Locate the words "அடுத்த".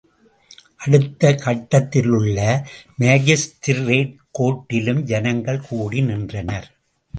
0.77-1.33